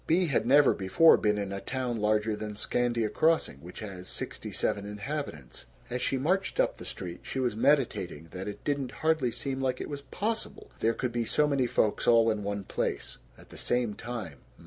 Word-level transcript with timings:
Bea 0.07 0.25
had 0.25 0.47
never 0.47 0.73
before 0.73 1.15
been 1.15 1.37
in 1.37 1.51
a 1.53 1.61
town 1.61 1.97
larger 1.97 2.35
than 2.35 2.55
Scandia 2.55 3.07
Crossing, 3.07 3.57
which 3.57 3.81
has 3.81 4.07
sixty 4.07 4.51
seven 4.51 4.83
inhabitants. 4.83 5.65
As 5.91 6.01
she 6.01 6.17
marched 6.17 6.59
up 6.59 6.77
the 6.77 6.87
street 6.87 7.19
she 7.21 7.39
was 7.39 7.55
meditating 7.55 8.29
that 8.31 8.47
it 8.47 8.63
didn't 8.63 8.91
hardly 9.05 9.31
seem 9.31 9.61
like 9.61 9.79
it 9.79 9.89
was 9.91 10.01
possible 10.01 10.71
there 10.79 10.95
could 10.95 11.11
be 11.11 11.23
so 11.25 11.47
many 11.47 11.67
folks 11.67 12.07
all 12.07 12.31
in 12.31 12.41
one 12.41 12.63
place 12.63 13.19
at 13.37 13.49
the 13.49 13.59
same 13.59 13.93
time. 13.93 14.39